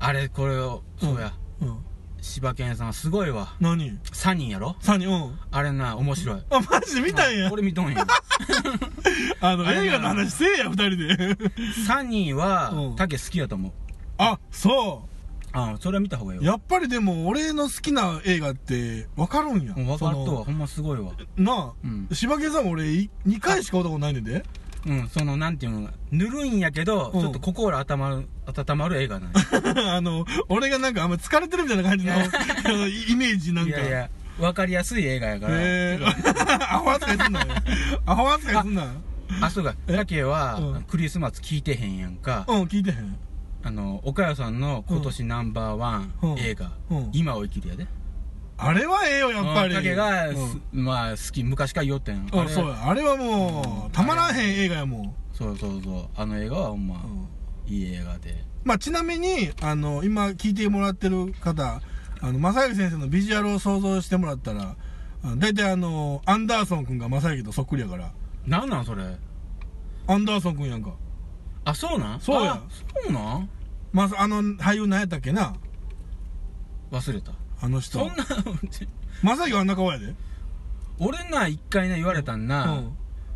[0.00, 1.32] あれこれをそうや。
[1.60, 1.78] うん。
[2.20, 3.54] 柴犬さんすごいわ。
[3.60, 3.98] 何？
[4.12, 4.74] サニーやろ？
[4.80, 5.38] サニー、うん。
[5.52, 6.42] あれな面白い。
[6.50, 7.50] あ、マジで見たんや。
[7.52, 8.04] 俺見とんや。
[9.40, 11.36] あの、映画の話せえや、二人で。
[11.86, 12.38] サニーうん。
[12.38, 13.72] は竹好きやと思う
[14.18, 15.08] あ、そ
[15.52, 19.74] あそれは見た方がいいやっぱりでも、俺の好きな映画って、わかるんや。
[19.76, 21.12] うん分かっとそわほんますごいわ。
[21.36, 22.08] のなあ、うん。
[22.12, 24.44] 柴犬さんも俺、い2回しか会ったことないねんで。
[24.86, 27.20] うんそのなんていうのぬるいんやけどうん。
[27.20, 29.94] ちょっと心温まる温まる映画なんや。
[29.96, 32.12] あの、俺がなんかあんま疲れてるみたいな感じの
[32.86, 33.78] イメージなんか。
[33.78, 35.54] いやいや分かりやすい映画やから。
[35.54, 36.00] へえ。
[36.70, 37.46] アホ扱いすんなよ。
[38.06, 38.86] アホ扱いすんな。
[39.40, 39.74] あそうか。
[39.88, 39.96] え？
[39.96, 40.82] 竹はうん。
[40.82, 42.44] クリスマス聞いてへんやんか。
[42.48, 43.16] うん、聞いてへん。
[43.62, 46.38] あの岡谷さんの今年ナンバーワンうん。
[46.38, 47.86] 映画うん「今を生きる」やで。
[48.60, 49.74] あれはええよ、やっぱり。
[49.74, 50.26] 竹が
[50.72, 52.28] まあ好き昔から言おってん。
[52.32, 52.88] うん、あれそうや。
[52.88, 55.14] あれはもう、たまらへん映画やもん。
[55.32, 56.04] そうそうそう。
[56.16, 56.98] あの映画はほんまう
[57.70, 57.72] ん。
[57.72, 58.44] いい映画で。
[58.64, 61.80] まあ、ちなみに、あの、今聞いてもらってる方、
[62.20, 64.74] あの、正行先生のビジュアルを想像してもらったら、
[65.36, 68.10] 大体あの、アンダーソン君が正行とそっくりやから、
[68.44, 69.04] なんなんそれ？
[70.08, 70.90] アンダーソン君やんか。
[71.68, 72.20] あそうなん？
[72.20, 72.62] そうやあ
[73.02, 73.48] そうなん？
[73.92, 75.54] まあ、あの、俳優何やったっけな？
[76.90, 77.32] 忘れた。
[77.60, 77.98] あの人。
[77.98, 78.14] そんな
[79.22, 80.14] 正行あんな顔やで。
[80.98, 82.82] 俺な一回な言われたんな、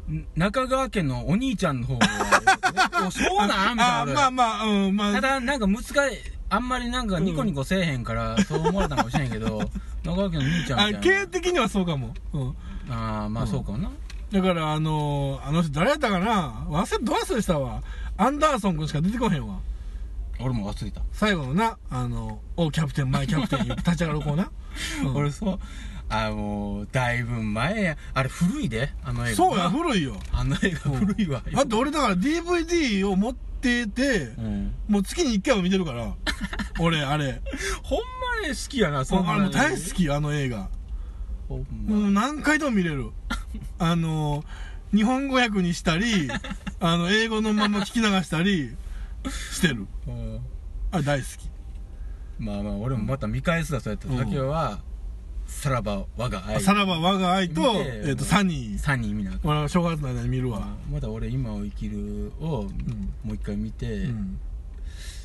[0.08, 0.26] うん。
[0.36, 2.06] 中川家のお兄ちゃんの方が
[3.06, 3.76] おそうなん？
[3.76, 4.14] みたいな。
[4.14, 5.12] まあまあ、うん、まあ。
[5.12, 5.92] ただなんか難しい
[6.48, 9.60] あんまりなんかニコニコせえへんから、そう思われたんかもしれんけど
[10.04, 12.14] 中川家の兄ちゃんあみたい経的にはそうかも。
[12.32, 12.56] うん。
[12.88, 13.90] なああまあそうかもな、
[14.32, 16.66] だから、あのーあの人誰やったかな？
[16.68, 17.82] 忘れ、ど忘れしたわ。
[18.16, 19.61] アンダーソン君しか出てこへんわ。
[20.40, 24.51] 俺も忘れた、最後のな、あの、おキャプテン、マイキャプテン言って立ち上がる子な。
[25.05, 25.59] うん俺そう
[26.09, 30.16] あもうだいぶ前やあれ古いであの映画そうや、古いよ。
[30.31, 36.14] あの映画古いわ、あと俺だから DVD を持ってて、うん、もう月に1回は見てるから。
[36.81, 37.40] 俺、あれ。
[37.83, 37.98] ほん
[38.42, 40.68] まに好きやなそんなあれもう大好き、あの映画。
[41.48, 43.11] もまう何回でも見れる。
[43.79, 44.44] あの、
[44.94, 46.28] 日本語訳にしたり、
[46.81, 48.76] あの、英語のまま聞き流したり
[49.52, 49.87] してる。
[50.07, 50.40] うん
[50.90, 51.50] あれ大好き。
[52.38, 54.81] まあまあ俺もまた見返すだそうやったうん竹は
[55.46, 58.78] さらば我が愛さらば我が愛と、見てえっ、と、サニー。
[58.78, 60.76] サニー見なあかん俺は正月の間に見るわ。
[60.90, 62.64] まだ俺今を生きるを
[63.24, 64.38] もう一回見て、うん。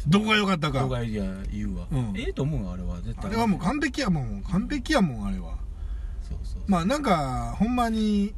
[0.08, 0.82] どこが良かったか。
[0.82, 4.44] 動画いや言うわ、うんええと思うわあれは絶対あれはもう完璧やもん。
[4.44, 5.56] 完璧やもん、あれは。
[6.24, 8.34] そうそうまあなんか、ほんまに、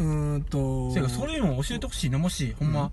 [0.00, 0.90] うーんと。
[0.90, 2.90] せやからそういうのを教えてほしいなもしほんま、うん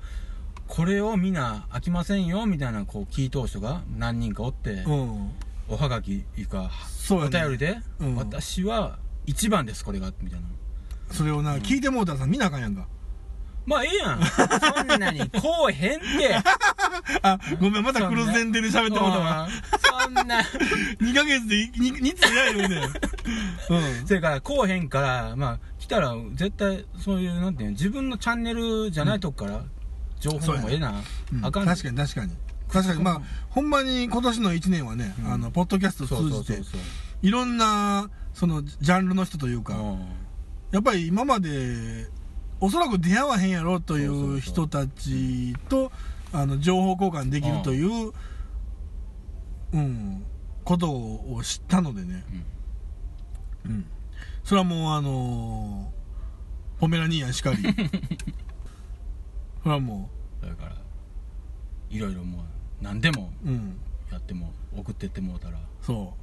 [0.67, 5.32] これをみんな飽きませんよみたいなこう聞いとう人が何人かおって、うん。
[5.70, 10.48] おはがきいうかそうやねお便りで、うん私は一番ですこれがみたいな
[11.12, 12.86] それをな、聞いてもうたらさ、見なあかんやんか。
[13.65, 16.36] まあええやんそんなにこうへんって
[17.22, 19.50] あ、ごめん、またクルーズ前提で喋ってもうたわ。
[20.04, 20.24] そんな
[21.02, 22.89] 2ヶ月で2つやるよね。
[23.70, 24.08] うん。
[24.08, 29.63] それ からこうへんからまあ来たら絶対そういうなんていうの自分のチャンネルじゃないとこから
[30.19, 31.02] 情報もええな、
[31.34, 31.45] うん。
[31.45, 31.65] あかん。
[31.65, 32.34] 確かに確かに。
[32.69, 35.32] 確かに、まあ、ほんまに今年の1年はね、うん。
[35.32, 36.62] あの、ポッドキャスト通じて、
[37.21, 40.00] いろんな、その、ジャンルの人というか、うん。
[40.71, 42.10] やっぱり今まで、
[42.60, 45.91] おそらく出会わへんやろといそう人たちと
[46.34, 48.12] あの情報交換できるという、
[49.73, 50.26] うん、
[50.63, 52.26] ことを知ったのでね、
[53.63, 53.86] うん、
[54.48, 55.98] それはもうあのー
[56.80, 57.58] ポメラニーヤンしかり。
[59.62, 60.10] それはも
[60.42, 60.78] だから
[61.90, 62.46] いろいろもう
[62.82, 63.78] 何でもう、うん、
[64.10, 66.16] やっても送ってってもうたらそ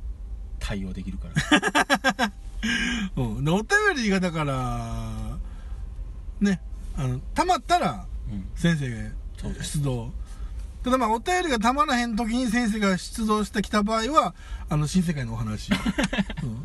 [0.59, 1.35] 対応できるから。
[3.17, 5.37] う、 うん、でお便りがだから
[6.41, 6.63] ね
[6.97, 8.49] あのたまったらうん。
[8.55, 10.15] 先生がそうそう出動。
[10.83, 14.35] ただまあお便りがたまらへん時に先生が出動してきた場合は
[14.71, 15.73] あの新世界のお話、
[16.43, 16.63] うん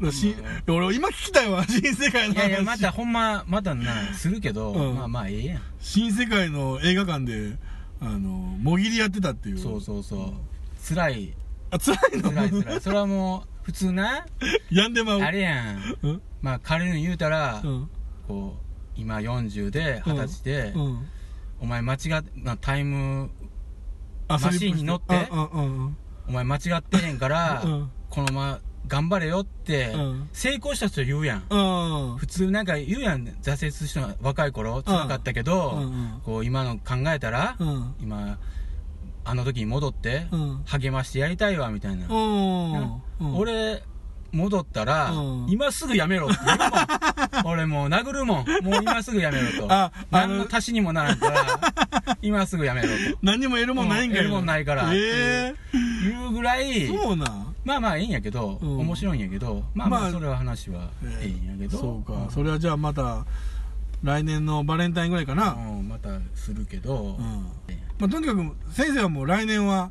[0.00, 0.34] だ し
[0.68, 2.38] 俺今聞きたいわ 新世界の話。
[2.38, 4.94] いやいやまたほんままたなするけど、うん。
[4.96, 5.62] まあまあええやん。
[5.80, 7.56] 新世界の映画館で
[8.00, 9.58] あのもぎりやってたっていう。
[9.58, 10.32] そうそうそう。
[10.88, 11.34] 辛い。
[11.70, 12.30] あ辛いの？
[12.32, 12.80] 辛い辛い。
[12.82, 14.26] それはもう普通な。
[14.70, 15.20] やんでまう。
[15.20, 15.98] あれやん。
[16.02, 16.22] うん。
[16.40, 17.88] まあ彼に言うたら、うん。
[18.26, 21.06] こう今40で二十歳で、うん。
[21.60, 21.98] お前間違っ
[22.34, 23.30] なタイム
[24.26, 25.96] あマシーンに乗ってうんうんうん。
[26.28, 30.28] お前間違ってへんから、うんこのまま頑張れよって、うん。
[30.34, 31.44] 成功した人言うやん。
[31.48, 32.16] うん。
[32.18, 36.20] 普通なんか言うやん挫折したの若い頃辛かったけど、うんうん。
[36.22, 37.94] こう今の考えたら、うん。
[38.02, 38.38] 今
[39.24, 40.62] あの時に戻って、うん。
[40.66, 42.06] 励ましてやりたいわみたいな、
[43.34, 43.82] 俺
[44.30, 45.46] 戻ったら、うん。
[45.48, 46.70] 今すぐやめろって言うもん。
[47.50, 48.46] 俺もう殴るもん。
[48.62, 49.92] もう今すぐやめろと。
[50.10, 51.44] 何の足しにもならんから
[52.20, 52.94] 今すぐやめろと。
[53.22, 54.20] 何にも得るもんないんかい。
[54.20, 55.54] うん得るもんないからえ
[56.04, 58.78] いうぐらえいそうなんまあまあいいんやけど、うん。
[58.80, 62.26] 面白いんやけどまあままああそれは話はええんやけど、そうか。
[62.26, 62.30] ん。
[62.30, 63.24] それはじゃあまた
[64.02, 65.52] 来年のバレンタインぐらいかな。
[65.52, 67.74] うんまたするけど、うん。
[67.74, 68.40] いまあとにかく
[68.72, 69.90] 先生はもう来年は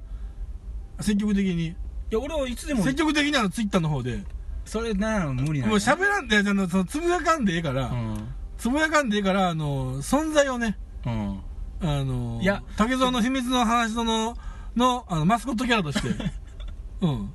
[1.00, 1.76] 積極的に。
[2.10, 4.24] や俺はいつでも積極的にあのツイッターの方で。
[4.66, 8.28] それなの無理なもう喋らんであのそのつぶやかんでええからうん。
[8.58, 11.40] つぶやかんでええからあの存在をねうん。
[11.82, 14.38] あのいや竹蔵の秘密の話のの
[14.76, 16.10] のあのマスコットキャラとして。
[17.02, 17.34] うん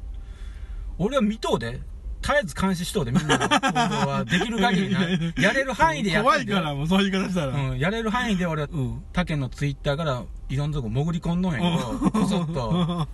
[0.98, 1.80] 俺は見とうで。
[2.22, 3.38] 絶えず監視しとうでみんな。
[3.38, 5.00] の行動はできる限りな。
[5.40, 7.52] やれる範囲でやって怖いからもうそういう言い方したら。
[7.52, 9.02] うん、やれる範囲で俺はうん。
[9.12, 13.09] 竹のツイッターからいろんなとこ潜り込んどんやけどこそっと。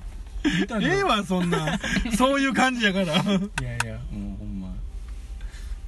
[0.81, 1.79] ええわそんな。
[2.17, 3.05] そういう感じやから。
[3.05, 4.75] いやいやもうほんま。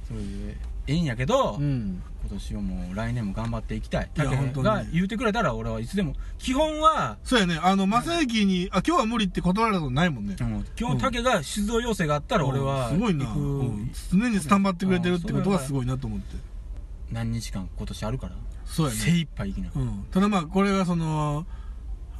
[0.07, 4.09] それでええんやけど、うん今年はもう来年も頑張っていきたい。
[4.15, 4.65] いや竹本当に。
[4.65, 6.15] が言うてくれたら俺はいつでも。
[6.39, 7.59] 基本は、そうやね。
[7.61, 10.35] あの正行にあ今日は無理って断られたことないもんね。
[10.39, 10.65] うん。
[10.75, 13.39] 基本竹が出動要請があったら俺はすごいな、行く。
[13.39, 13.91] うん。
[14.11, 16.35] 常にスタンバってくれてるってことがすごいなと思って。
[17.11, 18.35] 何日間今年あるから。
[18.65, 18.99] そうやね。
[18.99, 19.69] 精一杯行きな。
[19.75, 21.45] うん、ただまあこれがその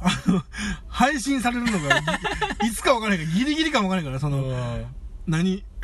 [0.00, 0.42] あの
[0.88, 2.02] 配信されるのがい
[2.68, 4.86] いつか分からへんからギリギリか分からへんからその
[5.26, 5.64] 何？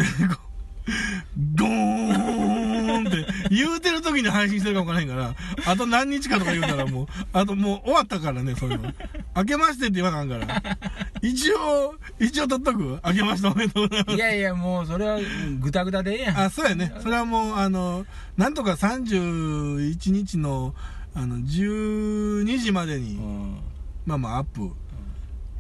[1.56, 2.31] ゴーン
[3.54, 5.34] 言うてる時に配信してるか分からへんから
[5.66, 8.92] あと何日かとか言うたらもうあともう終わったからねそういうの。
[9.36, 10.78] 明けましてって言わなあかんから。
[11.20, 13.00] 一応一応取っとく？
[13.04, 15.18] 明けましておめでとうございますいやいやもうそれは
[15.60, 16.38] グダグダでええやん。
[16.38, 16.94] あそうやね。
[17.00, 20.74] それはもうあのなんとか31日の
[21.14, 23.58] あの12時までに、うん。
[24.06, 24.70] まあまあアップ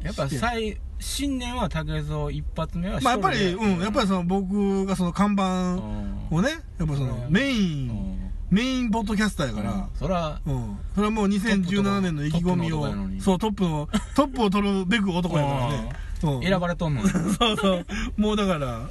[0.02, 6.22] やっぱ最新年は竹蔵一発目はまあやっぱり、うん、やっぱりその僕がその看板うん。
[6.30, 12.86] をね、やっぱそのメイン、メインポッドキャスターやから、そらうん、それはもう2017年の意気込みを
[13.20, 15.92] そう、トップの、トップを取るべく男やからね。
[16.22, 16.42] うん。
[16.42, 17.86] 選ばれとんのよ そうそう。
[18.16, 18.88] もうだから、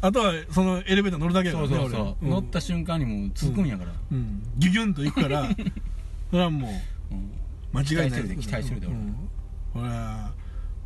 [0.00, 3.92] あとはそのエレベーター乗るだけやからね、そうそう乗った瞬間にもうつくんやから。
[4.10, 4.18] うん。
[4.18, 4.42] うん。
[4.56, 5.48] ギュギュンと行くから、
[6.30, 7.30] それはもう、うん。
[7.72, 8.22] 間違いない。
[8.22, 8.96] 期待してるで期待してるで俺。
[8.96, 9.14] うん。
[9.72, 10.32] これは、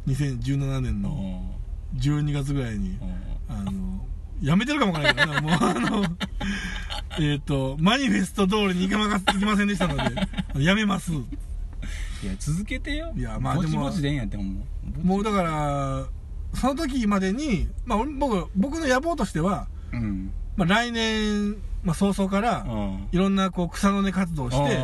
[0.06, 1.54] 2017年の
[1.96, 2.98] 12月ぐらいに、
[3.48, 4.06] あの、
[4.42, 6.04] やめてるかもわからないからな、もうあの、
[7.20, 9.08] えっと、マニフェスト通りに行かま
[9.46, 9.96] ませんでしたの
[10.56, 11.12] で、やめます。
[11.12, 13.12] いや続けてよ。
[13.16, 14.64] いやまあでもぼちでええんやっても
[15.02, 16.04] うもうだから、
[16.54, 20.32] その時までに、まあ俺僕、僕の野望としては、うん。
[20.56, 23.08] まあ来年、まあ早々から、うん。
[23.10, 24.74] いろんなこう草の根活動をして、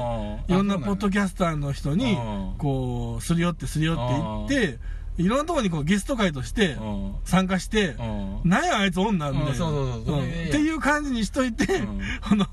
[0.48, 4.78] いろんなポッドキャスターの人にうん、こう、すり寄ってすり寄っていって、
[5.18, 8.02] いろんなところにこうゲスト会としてうん参加して、う
[8.46, 9.50] んなんやあいつおんなみたいな。
[9.50, 12.46] うんそうそうそうっていう感じにしといて、うんあの、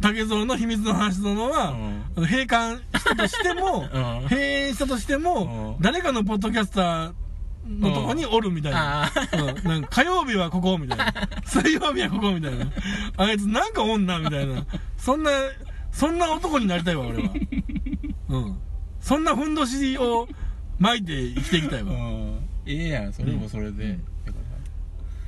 [0.00, 1.70] 竹蔵の秘密の話ののは、
[2.16, 7.12] うん閉館したとしても、 うん閉園したとしても、うん誰かのポッドキャスター
[7.68, 9.10] のとこにおるみたいな。
[9.64, 11.12] なんか火曜日はここみたいな。
[11.44, 12.66] 水曜日はここみたいな。
[13.18, 14.64] あいつなんかおんなみたいな。
[14.96, 15.30] そんな、
[15.92, 17.30] そんな男になりたいわ、俺は。
[18.30, 18.58] うん。
[19.00, 20.26] そんなふんどしを
[20.78, 21.92] 巻いて生きていきたいわ。
[21.92, 22.48] うん。
[22.66, 23.12] ええやん。
[23.12, 24.04] それもそれで、うん。
[24.24, 24.38] だか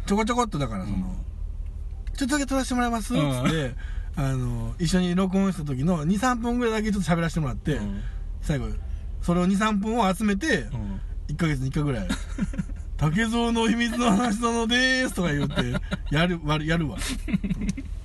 [0.07, 1.03] ちょこちょこっとだからその、うん
[2.21, 3.75] ちょっとだけ撮らせてもらいます」っつって、
[4.15, 8.03] あの一緒に録音した時の23分ぐらいだけちょっと喋らせてもらって、うん。
[8.43, 8.69] 最後
[9.23, 11.01] それを23分を集めて、うん。
[11.29, 12.09] 1ヶ月に1回ぐらい
[12.99, 15.55] 「竹蔵の秘密の話なのです」とか言って
[16.11, 16.99] やるわやるわ。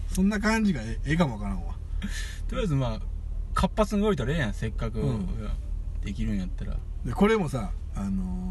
[0.07, 1.73] そんな感じがえええかもわからんわ。
[2.47, 2.99] とりあえずまあ
[3.53, 4.53] 活発に動いたらええやん。
[4.53, 5.27] せっかくうん。
[6.05, 8.45] できるんやったらでこれもさあのー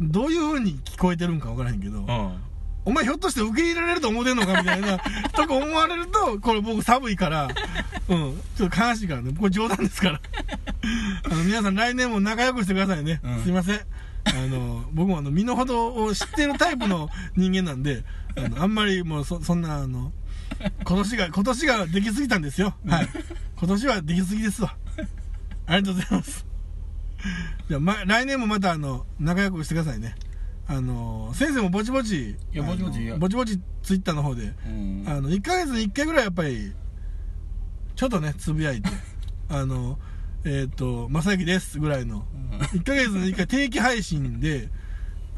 [0.00, 2.40] どういう風に聞こえてるんかわからへんけど、うん。
[2.84, 4.98] お前ひょっとして受け入れられると思ってんのかみたいな
[5.32, 7.48] とこ思われるとこれ僕寒いから
[8.08, 8.40] うん。
[8.56, 9.32] ちょっと悲しいからね。
[9.38, 10.20] これ冗談ですから。
[11.24, 13.42] あの皆さん来年も仲良くしてくださいね、うん。
[13.42, 13.76] すいません。
[13.76, 18.04] あの僕もあの身の程を知ってるタイプの人間なんで
[18.36, 20.12] あのあんまりもうそそんなあの
[20.84, 22.74] 今年が今年ができすぎたんですよ。
[22.86, 23.08] はい。
[23.56, 24.76] 今年はできすぎですわ
[25.66, 26.46] ありがとうございます。
[27.68, 30.14] じゃあ、ま、来年もまたあの仲良くしてくださいね。
[30.66, 35.04] あの先生もぼちぼちいやぼちぼちぼちぼちツイッターの方でうん。
[35.06, 36.72] あの1ヶ月に1回ぐらいやっぱり
[37.96, 38.88] ちょっとねつぶやいて
[39.48, 39.98] あの
[40.44, 42.26] えっ、と「正行です」ぐらいの
[42.72, 44.70] 1ヶ月に1回定期配信で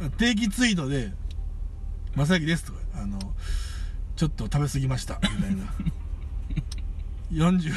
[0.01, 1.13] あ定期ツイートで
[2.17, 3.19] 「正行です」とかあの
[4.17, 5.65] ちょっと食べ過ぎましたみたいな。
[7.33, 7.73] 40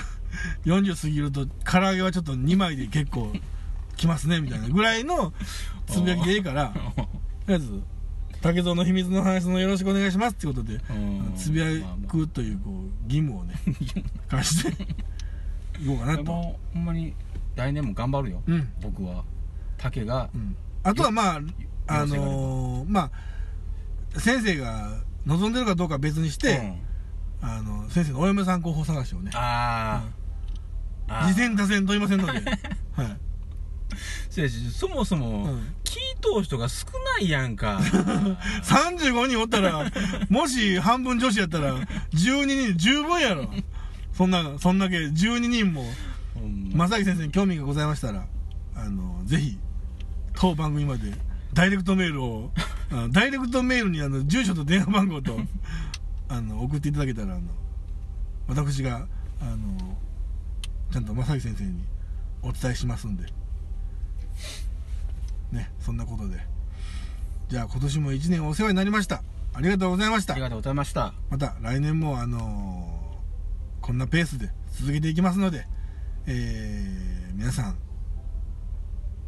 [0.65, 3.31] 40過ぎると唐揚げはちょっと2枚で結構
[3.95, 5.33] きますねみたいなぐらいの
[5.87, 7.07] つぶやきでいいからと
[7.47, 7.81] りあえず
[8.41, 10.79] 「竹蔵の秘密の話のよろしくお願いします」ってことで
[11.35, 11.65] つぶや
[12.07, 13.55] くというこう義務をね
[14.29, 14.83] 貸して
[15.81, 16.23] いこうかなと。
[16.23, 17.13] ほんまに
[17.55, 19.23] 来年も頑張るよ、うん、僕は。
[19.77, 21.41] 竹が、うん、あとはまあ
[21.87, 23.11] あのー、ま
[24.13, 24.91] あ先生が
[25.25, 26.77] 望んでるかどうかは別にして、
[27.41, 29.31] うん、あの先生のお嫁さん候補探しをね。
[29.33, 30.18] ああ、うん。
[31.09, 32.39] 2戦打線問いませんので。
[32.95, 34.49] はい。
[34.49, 36.85] しそもそも、うん、聞いとう人が少
[37.17, 37.79] ないやんか。
[38.63, 39.91] 35人おったら
[40.29, 41.75] もし半分女子やったら
[42.13, 43.51] 12人十分やろ。
[44.13, 45.85] そんなそんだけ12人も
[46.73, 48.25] 正木先生に興味がございましたら
[48.75, 49.57] あのぜひ
[50.35, 51.13] 当番組まで
[51.53, 52.51] ダイレクトメールを
[53.11, 55.37] ダイレクトメールにあの住所と電話番号と
[56.27, 57.41] あの送っていただけたらあの
[58.47, 59.07] 私が
[59.41, 59.97] あの
[60.91, 61.83] ちゃんと正井先生に
[62.41, 63.25] お伝えしますんで。
[65.51, 66.37] ねそんなことで。
[67.47, 69.23] じゃあ今年も1年お世話になりました。
[69.53, 70.33] ありがとうございました。
[70.33, 71.13] ありがとうございました。
[71.29, 75.67] また来年もあのー、こんなペースで続けていきますので、
[76.27, 77.77] えー、皆さん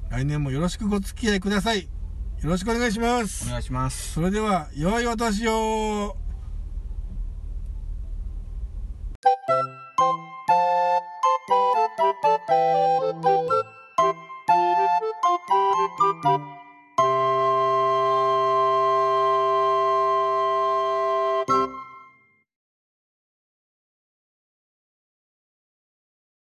[0.10, 1.84] 来年もよろしくご付き合いください。
[1.84, 3.48] よろしくお願いします。
[3.48, 4.14] お願いします。
[4.14, 6.18] それでは良いお年を。
[12.52, 13.26] Thank
[16.26, 16.51] you.